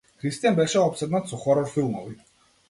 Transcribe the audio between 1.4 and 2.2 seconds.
хорор филмови.